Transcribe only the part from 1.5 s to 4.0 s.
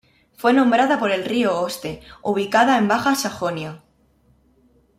Oste, ubicado en Baja Sajonia.